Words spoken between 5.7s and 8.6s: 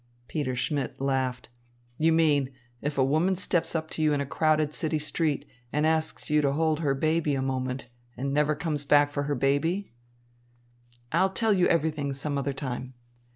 and asks you to hold her baby a moment, and never